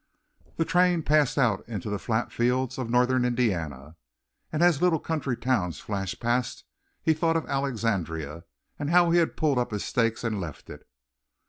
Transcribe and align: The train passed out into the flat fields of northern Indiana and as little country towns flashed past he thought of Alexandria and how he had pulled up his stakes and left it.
The 0.55 0.65
train 0.65 1.03
passed 1.03 1.37
out 1.37 1.63
into 1.67 1.87
the 1.87 1.99
flat 1.99 2.31
fields 2.31 2.79
of 2.79 2.89
northern 2.89 3.23
Indiana 3.23 3.97
and 4.51 4.63
as 4.63 4.81
little 4.81 4.97
country 4.97 5.37
towns 5.37 5.79
flashed 5.79 6.19
past 6.19 6.63
he 7.03 7.13
thought 7.13 7.37
of 7.37 7.45
Alexandria 7.45 8.45
and 8.79 8.89
how 8.89 9.11
he 9.11 9.19
had 9.19 9.37
pulled 9.37 9.59
up 9.59 9.69
his 9.69 9.85
stakes 9.85 10.23
and 10.23 10.41
left 10.41 10.71
it. 10.71 10.87